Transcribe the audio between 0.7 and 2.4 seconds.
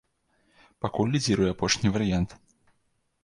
Пакуль лідзіруе апошні варыянт.